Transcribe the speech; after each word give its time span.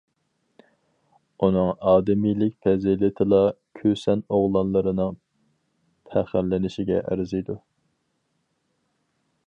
ئۇنىڭ 1.47 1.67
ئادىمىيلىك 1.89 2.55
پەزىلىتىلا 2.67 3.41
كۈسەن 3.81 4.25
ئوغلانلىرىنىڭ 4.37 5.21
پەخىرلىنىشىگە 6.13 7.01
ئەرزىيدۇ. 7.03 7.59